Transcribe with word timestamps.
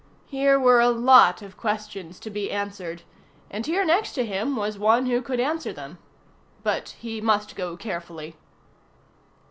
Here 0.25 0.59
were 0.59 0.79
a 0.79 0.89
lot 0.89 1.43
of 1.43 1.57
questions 1.57 2.19
to 2.21 2.31
be 2.31 2.49
answered, 2.51 3.03
and 3.51 3.63
here 3.67 3.85
next 3.85 4.13
to 4.13 4.25
him 4.25 4.55
was 4.55 4.79
one 4.79 5.05
who 5.05 5.21
could 5.21 5.39
answer 5.39 5.71
them. 5.71 5.99
But 6.63 6.95
he 6.99 7.21
must 7.21 7.55
go 7.55 7.77
carefully. 7.77 8.35